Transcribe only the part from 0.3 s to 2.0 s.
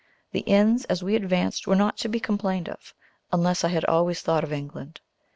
The inns as we advanced were not